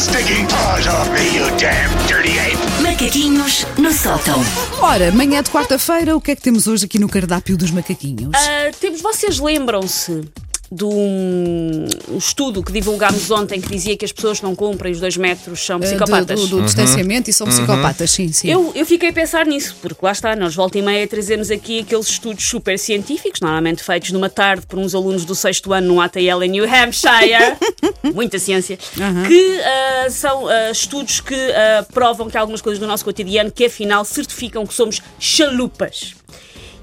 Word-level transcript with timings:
stinking 0.00 0.46
paws 0.46 0.86
off 0.86 1.10
me, 1.12 1.36
you 1.36 1.44
damn 1.58 1.90
dirty 2.08 2.38
ape! 2.38 2.82
Macaquinhos 2.82 3.66
no 3.76 3.92
sótão. 3.92 4.40
Ora, 4.80 5.12
manhã 5.12 5.42
de 5.42 5.50
quarta-feira, 5.50 6.16
o 6.16 6.20
que 6.20 6.30
é 6.30 6.36
que 6.36 6.40
temos 6.40 6.66
hoje 6.66 6.86
aqui 6.86 6.98
no 6.98 7.08
cardápio 7.08 7.54
dos 7.54 7.70
macaquinhos? 7.70 8.32
Ah, 8.34 8.70
temos, 8.80 9.02
vocês 9.02 9.38
lembram-se 9.38 10.22
de 10.72 10.84
um, 10.84 11.86
estudo 12.16 12.62
que 12.62 12.70
divulgámos 12.70 13.28
ontem 13.30 13.60
que 13.60 13.68
dizia 13.68 13.96
que 13.96 14.04
as 14.04 14.12
pessoas 14.12 14.38
que 14.38 14.44
não 14.44 14.54
cumprem 14.54 14.92
os 14.92 15.00
dois 15.00 15.16
metros 15.16 15.58
são 15.66 15.78
Eh, 15.78 15.80
psicopatas? 15.80 16.40
Do, 16.40 16.46
do- 16.46 16.56
do 16.60 16.62
distanciamento 16.64 17.28
e 17.28 17.32
são 17.32 17.46
psicopatas, 17.48 18.10
sim, 18.12 18.32
sim. 18.32 18.48
Eu, 18.48 18.70
eu 18.74 18.86
fiquei 18.86 19.08
a 19.08 19.12
pensar 19.12 19.46
nisso, 19.46 19.76
porque 19.82 19.98
lá 20.04 20.12
está, 20.12 20.36
nós 20.36 20.54
volta 20.54 20.78
e 20.78 20.82
meia 20.82 21.06
trazemos 21.08 21.50
aqui 21.50 21.80
aqueles 21.80 22.08
estudos 22.08 22.44
super 22.48 22.78
científicos, 22.78 23.40
normalmente 23.40 23.82
feitos 23.82 24.12
numa 24.12 24.28
tarde 24.30 24.64
por 24.66 24.78
uns 24.78 24.94
alunos 24.94 25.24
do 25.24 25.34
sexto 25.34 25.72
ano 25.72 25.88
num 25.88 26.00
ATL 26.00 26.42
em 26.44 26.48
New 26.48 26.64
Hampshire, 26.64 27.56
muita 28.14 28.38
ciência, 28.38 28.78
que 29.26 29.60
ah, 29.60 30.06
são 30.10 30.46
ah, 30.46 30.70
estudos 30.70 31.20
que 31.20 31.34
ah, 31.34 31.84
provam 31.92 32.30
que 32.30 32.36
há 32.36 32.40
algumas 32.40 32.60
coisas 32.62 32.78
do 32.78 32.86
nosso 32.86 33.04
cotidiano 33.04 33.50
que 33.50 33.64
afinal 33.64 34.04
certificam 34.04 34.64
que 34.64 34.72
somos 34.74 35.00
chalupas. 35.18 36.14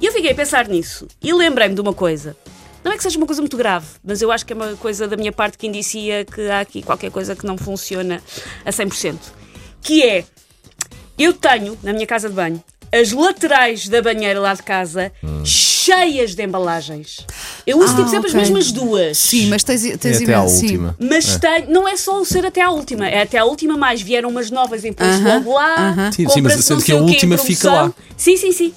E 0.01 0.05
eu 0.05 0.12
fiquei 0.12 0.31
a 0.31 0.35
pensar 0.35 0.67
nisso 0.67 1.07
e 1.23 1.34
lembrei-me 1.34 1.73
de 1.73 1.81
uma 1.81 1.93
coisa. 1.93 2.35
Não 2.84 2.91
é 2.91 2.98
que 2.98 3.04
seja 3.04 3.17
uma 3.17 3.26
coisa 3.27 3.41
muito 3.41 3.58
grave, 3.58 3.86
mas 4.04 4.22
eu 4.22 4.31
acho 4.31 4.45
que 4.45 4.54
é 4.54 4.55
uma 4.55 4.76
coisa 4.77 5.08
da 5.08 5.18
minha 5.18 5.31
parte 5.31 5.58
que 5.58 5.68
indicia 5.68 6.23
que 6.26 6.49
há 6.49 6.62
aqui 6.62 6.81
qualquer 6.81 7.12
coisa 7.12 7.35
que 7.35 7.45
não 7.45 7.58
funciona 7.58 8.22
a 8.66 8.70
100%. 8.72 9.18
Que 9.81 10.04
é, 10.04 10.26
eu 11.18 11.34
tenho, 11.34 11.77
na 11.84 11.91
minha 11.94 12.08
casa 12.08 12.30
de 12.30 12.35
banho, 12.35 12.63
as 12.94 13.12
laterais 13.12 13.88
da 13.90 14.02
banheira 14.02 14.40
lá 14.40 14.54
de 14.54 14.63
casa 14.63 15.12
cheias 15.44 16.35
de 16.35 16.44
embalagens. 16.44 17.26
Eu 17.66 17.80
uso 17.80 17.94
Ah, 17.94 17.95
tipo 17.98 18.09
sempre 18.09 18.30
ok. 18.30 18.41
as 18.41 18.48
mesmas 18.48 18.71
duas. 18.71 19.18
Sim, 19.18 19.48
mas 19.48 19.63
tens, 19.63 19.82
tens 19.98 20.21
É 20.21 20.23
até 20.23 20.34
à 20.34 20.41
última. 20.44 20.96
Mas 20.99 21.38
tenho, 21.38 21.70
não 21.70 21.88
é 21.88 21.96
só 21.98 22.20
o 22.21 22.26
ser 22.26 22.46
até 22.46 22.62
à 22.62 22.70
última, 22.71 23.07
é 23.07 23.21
até 23.21 23.38
à 23.38 23.46
última 23.46 23.77
mais. 23.77 24.01
Vieram 24.01 24.29
umas 24.29 24.49
novas 24.51 24.84
em 24.85 24.94
Aham, 24.98 25.34
logo 25.35 25.54
lá. 25.54 25.90
aham. 25.90 26.12
Sim, 26.12 26.29
sim, 26.29 26.41
mas 26.41 26.54
sendo 26.63 26.84
que 26.84 26.91
a 26.91 26.98
última 26.98 27.38
fica 27.38 27.71
lá. 27.71 27.94
Sim, 28.16 28.38
sim, 28.38 28.51
sim. 28.51 28.73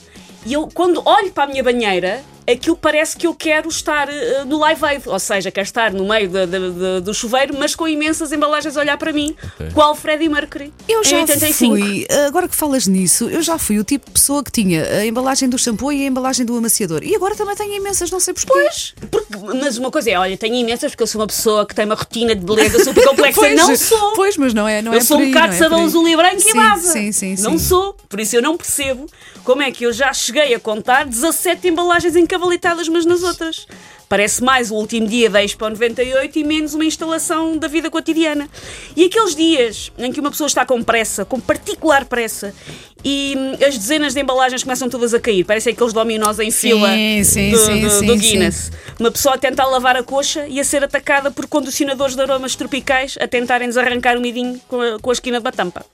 E 0.47 0.53
eu, 0.53 0.69
quando 0.73 1.03
olho 1.05 1.31
para 1.33 1.45
a 1.45 1.47
minha 1.47 1.63
banheira, 1.63 2.23
aquilo 2.53 2.77
parece 2.77 3.17
que 3.17 3.27
eu 3.27 3.35
quero 3.35 3.69
estar 3.69 4.09
eh, 4.09 4.45
no 4.45 4.59
Live 4.59 4.85
Aid. 4.85 5.03
Ou 5.09 5.19
seja, 5.19 5.51
quero 5.51 5.65
estar 5.67 5.93
no 5.93 6.07
meio 6.09 6.29
da- 6.29 6.47
da- 6.47 6.59
da- 6.59 7.01
do 7.01 7.13
chuveiro, 7.15 7.55
mas 7.59 7.75
com 7.75 7.87
imensas 7.89 8.33
embalagens 8.33 8.77
a 8.77 8.81
olhar 8.81 8.97
para 8.97 9.13
mim. 9.13 9.35
Qual 9.75 9.95
Freddie 9.95 10.29
Mercury? 10.29 10.73
Eu 10.89 11.01
em 11.01 11.05
já 11.05 11.19
85. 11.21 11.77
fui, 11.77 12.07
agora 12.27 12.49
que 12.49 12.55
falas 12.57 12.87
nisso, 12.87 13.29
eu 13.29 13.43
já 13.43 13.59
fui 13.59 13.79
o 13.79 13.85
tipo 13.85 14.07
de 14.07 14.13
pessoa 14.13 14.43
que 14.43 14.51
tinha 14.51 14.85
a 14.85 15.07
embalagem 15.07 15.49
do 15.49 15.59
shampoo 15.59 15.93
e 15.93 16.03
a 16.05 16.07
embalagem 16.07 16.45
do 16.47 16.57
amaciador. 16.57 17.03
E 17.03 17.15
agora 17.15 17.35
também 17.35 17.55
tenho 17.57 17.75
imensas, 17.75 18.11
não 18.11 18.21
sei 18.21 18.35
porquê. 18.35 18.51
Pois, 18.53 18.95
porque- 19.11 19.37
mas 19.61 19.79
uma 19.79 19.91
coisa 19.91 20.11
é, 20.11 20.19
olha, 20.19 20.37
tenho 20.37 20.55
imensas 20.55 20.91
porque 20.93 21.03
eu 21.03 21.07
sou 21.07 21.21
uma 21.21 21.27
pessoa 21.27 21.67
que 21.67 21.75
tem 21.75 21.85
uma 21.85 21.95
rotina 21.95 22.35
de 22.35 22.45
beleza 22.45 22.83
super 22.85 23.07
complexa. 23.07 23.51
não 23.55 23.77
sou. 23.77 24.13
Pois, 24.15 24.37
mas 24.37 24.55
não 24.55 24.67
é, 24.67 24.83
não 24.83 24.93
eu 24.93 24.99
é 24.99 25.01
sou 25.03 25.19
por 25.19 25.25
um 25.27 25.29
bocado 25.29 25.47
não 25.47 25.51
de 25.53 25.57
é 25.57 25.59
sabão 25.69 25.85
azul 25.85 26.09
e 26.09 26.17
branco 26.17 26.37
e 26.37 26.41
sim, 26.41 26.53
vaza. 26.55 26.93
Sim, 26.93 27.13
sim, 27.13 27.37
sim. 27.37 27.43
Não 27.43 27.59
sou. 27.59 27.95
Por 28.09 28.21
isso 28.21 28.37
eu 28.37 28.43
não 28.43 28.57
percebo 28.57 29.07
como 29.45 29.63
é 29.63 29.71
que 29.71 29.85
eu 29.85 29.93
já 29.93 30.13
cheguei 30.13 30.55
a 30.55 30.61
contar 30.61 31.05
17 31.07 31.67
embalagens 31.69 32.15
encavalitadas 32.41 32.89
umas 32.89 33.05
nas 33.05 33.23
outras. 33.23 33.67
Parece 34.09 34.43
mais 34.43 34.71
o 34.71 34.75
último 34.75 35.07
dia 35.07 35.29
da 35.29 35.45
Expo 35.45 35.69
98 35.69 36.39
e 36.39 36.45
menos 36.45 36.75
uma 36.75 36.85
instalação 36.85 37.57
da 37.57 37.69
vida 37.69 37.91
cotidiana. 37.91 38.49
E 38.97 39.05
aqueles 39.05 39.37
dias 39.37 39.93
em 39.99 40.11
que 40.11 40.19
uma 40.19 40.31
pessoa 40.31 40.49
está 40.49 40.65
com 40.65 40.83
pressa, 40.83 41.25
com 41.25 41.39
particular 41.39 42.07
pressa, 42.07 42.55
e 43.05 43.35
as 43.67 43.77
dezenas 43.79 44.15
de 44.15 44.21
embalagens 44.21 44.63
começam 44.63 44.89
todas 44.89 45.15
a 45.15 45.21
cair, 45.21 45.45
parecem 45.45 45.73
aqueles 45.73 45.93
dominós 45.93 46.39
em 46.39 46.51
fila 46.51 46.89
sim, 47.25 47.51
do, 47.51 47.59
sim, 47.59 47.81
do- 47.81 48.07
do. 48.07 48.17
Guinness. 48.17 48.71
Uma 48.99 49.11
pessoa 49.11 49.35
a 49.35 49.39
tentar 49.39 49.67
lavar 49.67 49.97
a 49.97 50.03
coxa 50.03 50.47
e 50.49 50.61
a 50.61 50.65
ser 50.65 50.85
atacada 50.85 51.31
por 51.31 51.47
condicionadores 51.47 52.15
de 52.15 52.23
aromas 52.23 52.55
tropicais 52.55 53.17
a 53.21 53.27
tentarem 53.27 53.69
desarrancar 53.69 54.17
o 54.17 54.21
midinho 54.21 54.61
com 54.69 54.81
a, 54.81 54.99
com 54.99 55.11
a 55.11 55.13
esquina 55.13 55.41
da 55.41 55.51
tampa. 55.51 55.85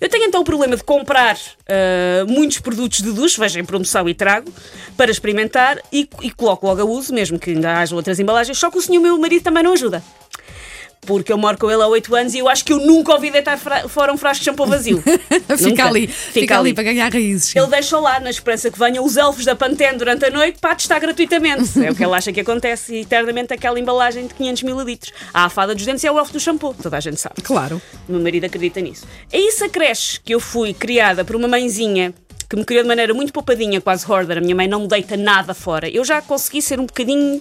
Eu 0.00 0.08
tenho 0.08 0.24
então 0.24 0.40
o 0.40 0.44
problema 0.44 0.76
de 0.76 0.84
comprar 0.84 1.36
ah, 1.68 2.24
muitos 2.26 2.58
produtos 2.60 3.00
de 3.02 3.10
duche, 3.12 3.38
veja 3.38 3.60
em 3.60 3.64
promoção 3.64 4.08
e 4.08 4.14
trago, 4.14 4.52
para 4.96 5.10
experimentar 5.10 5.78
e, 5.92 6.08
e 6.22 6.30
coloco 6.30 6.66
logo 6.66 6.80
a 6.80 6.84
uso, 6.84 7.12
mesmo 7.12 7.38
que 7.38 7.50
ainda 7.50 7.78
haja 7.78 7.94
outras 7.94 8.18
embalagens, 8.18 8.56
só 8.58 8.70
que 8.70 8.78
o 8.78 8.82
senhor 8.82 9.00
meu 9.00 9.18
marido 9.18 9.42
também 9.42 9.62
não 9.62 9.72
ajuda. 9.72 10.02
Porque 11.06 11.32
eu 11.32 11.38
moro 11.38 11.56
com 11.56 11.70
ele 11.70 11.82
há 11.82 11.86
8 11.86 12.14
anos 12.14 12.34
e 12.34 12.38
eu 12.38 12.48
acho 12.48 12.64
que 12.64 12.72
eu 12.72 12.78
nunca 12.80 13.12
ouvi 13.14 13.30
deitar 13.30 13.56
fra- 13.58 13.88
fora 13.88 14.12
um 14.12 14.16
frasco 14.18 14.40
de 14.40 14.44
shampoo 14.44 14.66
vazio. 14.66 15.02
Fica 15.56 15.56
Nunca. 15.68 15.86
ali, 15.86 16.06
fica, 16.06 16.58
ali 16.58 16.74
para 16.74 16.84
ganhar 16.84 17.10
raízes. 17.10 17.56
Ele 17.56 17.66
deixa 17.68 17.98
lá 17.98 18.20
na 18.20 18.28
esperança 18.28 18.70
que 18.70 18.78
venham 18.78 19.02
os 19.04 19.16
elfos 19.16 19.44
da 19.44 19.56
Pantene 19.56 19.96
durante 19.96 20.24
a 20.26 20.30
noite 20.30 20.58
para 20.60 20.74
testar 20.74 20.98
gratuitamente. 20.98 21.78
É 21.82 21.90
o 21.90 21.94
que 21.94 22.04
ele 22.04 22.12
acha 22.14 22.30
que 22.32 22.40
acontece 22.40 22.94
e 22.94 23.00
eternamente 23.02 23.54
aquela 23.54 23.80
embalagem 23.80 24.26
de 24.26 24.34
500 24.34 24.62
mililitros. 24.64 25.12
A 25.32 25.44
afada 25.46 25.74
dos 25.74 25.84
dentes 25.86 26.04
é 26.04 26.12
o 26.12 26.18
elfo 26.18 26.32
do 26.32 26.40
shampoo, 26.40 26.74
toda 26.74 26.96
a 26.96 27.00
gente 27.00 27.18
sabe. 27.18 27.36
Claro. 27.42 27.80
O 28.08 28.12
meu 28.12 28.20
marido 28.20 28.44
acredita 28.44 28.80
nisso. 28.80 29.06
É 29.32 29.38
isso 29.40 29.64
acresce 29.64 30.20
que 30.20 30.34
eu 30.34 30.40
fui 30.40 30.74
criada 30.74 31.24
por 31.24 31.36
uma 31.36 31.48
mãezinha 31.48 32.12
que 32.50 32.56
me 32.56 32.64
criou 32.64 32.82
de 32.82 32.88
maneira 32.88 33.12
muito 33.14 33.32
poupadinha, 33.32 33.80
quase 33.80 34.04
hoarder. 34.10 34.38
A 34.38 34.40
minha 34.40 34.54
mãe 34.56 34.66
não 34.68 34.80
me 34.82 34.88
deita 34.88 35.16
nada 35.16 35.54
fora. 35.54 35.88
Eu 35.88 36.04
já 36.04 36.20
consegui 36.20 36.60
ser 36.62 36.80
um 36.80 36.86
bocadinho 36.86 37.40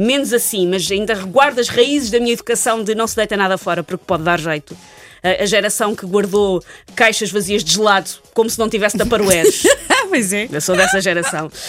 menos 0.00 0.32
assim, 0.32 0.66
mas 0.66 0.90
ainda 0.90 1.14
reguardo 1.14 1.60
as 1.60 1.68
raízes 1.68 2.10
da 2.10 2.18
minha 2.18 2.32
educação 2.32 2.82
de 2.82 2.94
não 2.94 3.06
se 3.06 3.16
deita 3.16 3.36
nada 3.36 3.58
fora, 3.58 3.82
porque 3.82 4.02
pode 4.06 4.22
dar 4.22 4.40
jeito. 4.40 4.76
A 5.22 5.42
a 5.42 5.46
geração 5.46 5.94
que 5.94 6.06
guardou 6.06 6.64
caixas 6.96 7.30
vazias 7.30 7.62
de 7.62 7.74
gelado 7.74 8.10
como 8.32 8.48
se 8.48 8.58
não 8.58 8.68
tivesse 8.68 8.96
taparoeiros. 8.96 9.62
Pois 10.10 10.32
é. 10.32 10.48
Eu 10.50 10.60
sou 10.60 10.76
dessa 10.76 11.00
geração. 11.00 11.50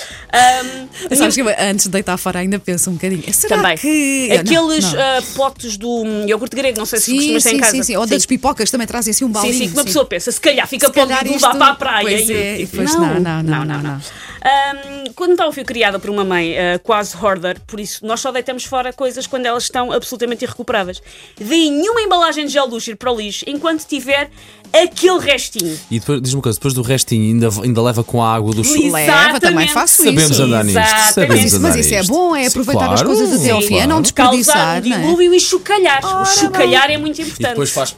A 1.12 1.16
Sabes 1.16 1.36
que 1.36 1.42
antes 1.42 1.86
de 1.86 1.92
deitar 1.92 2.18
fora 2.18 2.40
ainda 2.40 2.58
penso 2.60 2.90
um 2.90 2.94
bocadinho. 2.94 3.24
Será 3.34 3.56
também. 3.58 3.78
que. 3.78 4.30
Ah, 4.32 4.36
não, 4.36 4.42
Aqueles 4.42 4.94
não. 4.94 5.00
ah, 5.00 5.22
potes 5.36 5.78
do 5.78 6.04
iogurte 6.28 6.56
grego, 6.56 6.78
não 6.80 6.86
sei 6.86 7.00
se 7.00 7.06
Sim, 7.06 7.16
costumas 7.18 7.44
ter 7.44 7.50
em 7.50 7.54
sim, 7.54 7.60
casa. 7.60 7.72
sim, 7.72 7.84
sim. 7.84 7.96
Ou 7.98 8.06
das 8.08 8.26
pipocas 8.26 8.70
também 8.72 8.88
trazem 8.88 9.12
assim 9.12 9.24
um 9.26 9.28
Sim, 9.28 9.34
balinho. 9.34 9.54
sim, 9.54 9.68
que 9.70 9.74
uma 9.78 9.84
pessoa 9.86 10.06
pensa, 10.06 10.32
se 10.32 10.42
calhar 10.42 10.68
fica 10.68 10.88
Se 10.88 10.94
para 10.94 11.06
calhar 11.08 11.24
levar 11.24 11.56
para 11.56 11.68
a 11.72 11.76
praia. 11.76 12.02
pois 12.08 12.30
E- 12.30 12.34
é, 12.34 12.62
e- 12.62 12.68
pois 12.68 12.94
não, 12.96 13.20
não, 13.20 13.44
não, 13.44 13.66
não. 13.66 14.02
Ahm, 14.44 15.12
quando 15.16 15.34
então 15.34 15.52
fui 15.52 15.64
criada 15.64 16.00
por 16.00 16.10
uma 16.10 16.24
mãe 16.26 16.58
ah, 16.58 16.80
quase 16.80 17.16
hoarder, 17.16 17.60
por 17.68 17.80
isso 17.80 18.04
nós 18.06 18.20
só 18.20 18.32
deitamos 18.32 18.64
fora 18.64 18.92
coisas 18.92 19.28
quando 19.28 19.46
elas 19.46 19.64
estão 19.64 19.92
absolutamente 19.92 20.44
irrecuperáveis. 20.46 21.02
Dei 21.40 21.70
nenhuma 21.70 22.02
embalagem 22.02 22.46
de 22.48 22.52
gel 22.54 22.68
ir 22.88 22.96
para 22.96 23.12
o 23.12 23.16
lixo 23.20 23.46
enquanto 23.48 23.86
tiver 23.86 24.30
aquele 24.74 25.20
restinho. 25.20 25.78
E 25.92 26.00
depois, 26.00 26.22
diz 26.22 26.34
uma 26.34 26.42
coisa, 26.42 26.58
depois 26.58 26.74
do 26.74 26.82
restinho 26.82 27.24
ainda, 27.24 27.50
ainda 27.64 27.82
leva 27.82 28.04
com 28.04 28.24
a 28.24 28.31
água 28.34 28.54
do 28.54 28.64
chuveiro. 28.64 28.92
Leva, 28.94 29.40
também 29.40 29.66
Exatamente. 29.66 29.74
faço 29.74 29.98
Sabemos 30.04 30.32
isso. 30.32 30.44
andar 30.44 30.64
nisto. 30.64 30.78
Exatamente. 30.80 31.14
Sabemos 31.14 31.36
Mas 31.36 31.46
isso, 31.46 31.56
andar 31.58 31.68
mas 31.70 31.86
isso 31.86 31.96
é 31.96 32.04
bom, 32.04 32.36
é 32.36 32.42
Sim, 32.42 32.48
aproveitar 32.48 32.84
as 32.94 33.02
claro, 33.02 33.06
coisas 33.18 33.40
até 33.42 33.50
ao 33.52 33.62
fim, 33.62 33.76
é 33.78 33.88
não. 33.88 34.02
Causar 34.02 34.02
desperdiçar. 34.02 34.58
um 34.58 34.90
não 34.90 34.96
é? 34.96 35.00
dilúvio 35.02 35.34
e 35.34 35.40
chocalhar. 35.40 36.22
o 36.22 36.26
chocalhar 36.26 36.90
é 36.92 36.98
muito 36.98 37.20
E 37.20 37.24
importante. 37.24 37.50
depois 37.50 37.70
faz. 37.72 37.96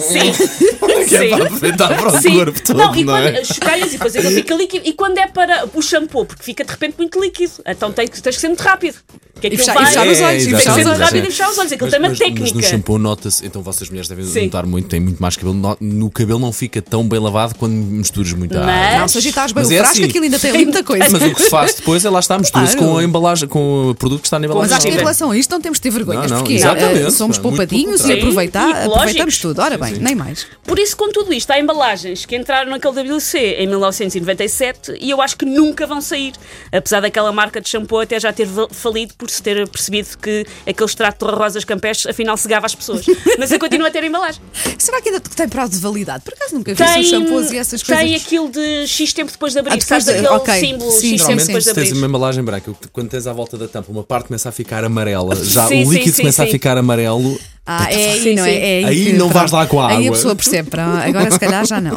Sim. 0.00 0.32
Que 1.06 1.14
é 1.16 1.18
Sim. 1.20 1.30
para 1.30 1.44
aproveitar 1.44 1.88
para 1.96 2.08
o 2.08 2.20
Sim. 2.20 2.34
corpo 2.34 2.62
todo, 2.62 2.76
não, 2.78 2.94
e 2.94 3.04
não 3.04 3.12
quando 3.14 3.26
é? 3.26 3.44
chocalhas 3.44 3.88
e 3.88 3.92
depois 3.92 4.16
aquilo 4.16 4.32
fica 4.32 4.54
líquido. 4.54 4.88
E 4.88 4.92
quando 4.92 5.18
é 5.18 5.26
para 5.26 5.68
o 5.74 5.82
shampoo, 5.82 6.24
porque 6.24 6.42
fica 6.42 6.64
de 6.64 6.70
repente 6.70 6.94
muito 6.98 7.20
líquido, 7.20 7.52
então 7.66 7.92
tem, 7.92 8.08
que- 8.08 8.20
tens 8.20 8.34
que 8.36 8.40
ser 8.40 8.48
muito 8.48 8.60
rápido. 8.62 8.96
Que 9.40 9.46
E 9.46 9.48
aquilo 9.48 9.58
fechar, 9.64 9.74
vai- 9.74 9.82
e 9.82 9.86
fechar 9.86 10.06
os 10.08 10.18
É, 10.20 10.24
olhos. 10.26 10.42
e 10.42 10.46
Tem 10.46 10.54
que 10.54 10.58
fechar 10.58 10.62
ser 10.74 10.80
os 10.80 10.86
muito 10.86 10.88
olhos. 10.88 11.00
rápido 11.00 11.24
e 11.24 11.30
fechar 11.30 11.50
os 11.50 11.58
olhos. 11.58 11.72
Aquilo 11.72 11.90
tem 11.90 11.98
uma 12.00 12.08
mas, 12.08 12.18
técnica. 12.18 12.40
Mas 12.42 12.52
no 12.52 12.62
shampoo 12.62 12.98
nota-se, 12.98 13.46
então 13.46 13.62
vocês 13.62 13.90
mulheres 13.90 14.08
devem 14.08 14.24
Sim. 14.24 14.44
notar 14.44 14.66
muito, 14.66 14.88
tem 14.88 14.98
muito 15.00 15.20
mais 15.20 15.36
cabelo. 15.36 15.76
No, 15.80 16.10
cabelo 16.10 16.38
não 16.38 16.52
fica 16.52 16.80
tão 16.80 17.06
bem 17.06 17.18
lavado 17.20 17.54
quando 17.56 17.72
misturas 17.74 18.32
muita 18.32 18.60
Mas- 18.60 18.68
água. 18.86 18.98
Não, 19.00 19.08
se 19.08 19.18
agitares 19.18 19.52
bem 19.52 19.62
Mas 19.62 19.70
o 19.70 19.74
é 19.74 19.76
frasco, 19.78 19.92
assim. 19.98 20.04
aquilo 20.04 20.24
ainda 20.24 20.38
tem 20.38 20.50
ali 20.50 20.64
muita 20.64 20.82
coisa. 20.82 21.08
Mas 21.10 21.22
o 21.22 21.34
que 21.34 21.42
se 21.42 21.50
faz 21.50 21.74
depois 21.74 22.04
é 22.04 22.10
lá 22.10 22.20
está, 22.20 22.38
misturas 22.38 22.74
Claro. 22.74 22.92
com 22.92 22.98
a 22.98 23.04
embalagem, 23.04 23.48
com 23.48 23.90
o 23.90 23.94
produto 23.94 24.20
que 24.22 24.26
está 24.26 24.38
na 24.38 24.46
Mas 24.46 24.50
embalagem. 24.54 24.76
acho 24.76 24.86
que 24.86 24.92
em 24.92 24.96
relação 24.96 25.30
a 25.30 25.36
isto 25.36 25.50
não 25.50 25.60
temos 25.60 25.78
de 25.78 25.82
ter 25.82 25.90
vergonhas, 25.90 26.30
Não, 26.30 26.38
não, 26.38 26.44
porque 26.44 26.54
exatamente. 26.54 27.06
eh, 27.06 27.10
somos 27.10 27.38
Muito 27.38 27.42
poupadinhos 27.56 28.04
e 28.06 28.12
aproveitar, 28.12 28.84
aproveitamos 28.86 29.38
tudo. 29.38 29.60
Ora 29.60 29.76
bem, 29.76 29.94
nem 29.98 30.14
mais. 30.14 30.46
Por 30.64 30.78
isso, 30.78 30.96
com 30.96 31.10
tudo 31.12 31.32
isto, 31.32 31.50
há 31.50 31.60
embalagens 31.60 32.24
que 32.24 32.34
entraram 32.36 32.70
naquele 32.70 32.94
WC 32.94 33.38
em 33.58 33.66
1997 33.66 34.96
e 35.00 35.10
eu 35.10 35.20
acho 35.20 35.36
que 35.36 35.44
nunca 35.44 35.86
vão 35.86 36.00
sair. 36.00 36.32
Apesar 36.72 37.00
daquela 37.00 37.32
marca 37.32 37.60
de 37.60 37.68
shampoo 37.68 38.00
até 38.00 38.18
já 38.18 38.32
ter 38.32 38.48
falido 38.70 39.14
por 39.14 39.25
se 39.30 39.42
ter 39.42 39.68
percebido 39.68 40.16
que 40.20 40.46
aquele 40.66 40.88
extrato 40.88 41.26
de 41.26 41.32
rosas 41.32 41.64
campestres 41.64 42.10
afinal 42.10 42.36
cegava 42.36 42.66
as 42.66 42.74
pessoas. 42.74 43.04
Mas 43.38 43.50
eu 43.52 43.58
continuo 43.58 43.86
a 43.86 43.90
ter 43.90 44.04
embalagem. 44.04 44.40
Será 44.78 45.00
que 45.00 45.08
ainda 45.08 45.20
tem 45.20 45.48
prazo 45.48 45.72
de 45.72 45.78
validade? 45.78 46.22
Por 46.24 46.34
acaso 46.34 46.54
nunca 46.54 46.72
vi 46.74 46.76
Tem, 46.84 47.00
os 47.00 47.08
shampoos 47.08 47.52
e 47.52 47.58
essas 47.58 47.82
coisas. 47.82 48.04
tem 48.04 48.14
aquilo 48.14 48.48
de 48.50 48.86
X 48.86 49.12
tempo 49.12 49.30
depois 49.32 49.52
de 49.52 49.58
abrir. 49.58 49.72
Ah, 49.72 49.76
depois 49.76 50.04
Sabes 50.04 50.04
de- 50.06 50.26
aquele 50.26 50.40
ok. 50.40 50.60
símbolo 50.60 50.90
Sim, 50.92 51.18
X 51.18 51.26
tempo 51.26 51.44
depois 51.44 51.64
de 51.64 51.70
se 51.70 51.74
tens 51.74 51.88
abrir. 51.88 51.98
uma 51.98 52.06
embalagem 52.06 52.44
branca, 52.44 52.72
quando 52.92 53.08
tens 53.08 53.26
à 53.26 53.32
volta 53.32 53.56
da 53.58 53.66
tampa, 53.68 53.90
uma 53.92 54.02
parte 54.04 54.26
começa 54.28 54.48
a 54.48 54.52
ficar 54.52 54.84
amarela, 54.84 55.34
já 55.44 55.66
Sim, 55.66 55.84
o 55.86 55.92
líquido 55.92 56.14
sim, 56.16 56.22
começa 56.22 56.42
sim. 56.42 56.48
a 56.48 56.52
ficar 56.52 56.76
amarelo. 56.78 57.38
Ah, 57.68 57.90
é 57.92 58.12
aí, 58.12 58.22
Sim, 58.22 58.34
não 58.36 58.44
é? 58.44 58.54
é 58.54 58.78
aí 58.78 58.84
Aí 58.84 59.12
não 59.14 59.28
pronto. 59.28 59.32
vais 59.34 59.50
lá 59.50 59.66
com 59.66 59.80
a 59.80 59.88
Aí 59.88 59.94
a 59.94 59.98
água. 59.98 60.12
pessoa 60.12 60.36
percebe, 60.36 60.68
agora 60.78 61.30
se 61.32 61.40
calhar 61.40 61.66
já 61.66 61.80
não. 61.80 61.96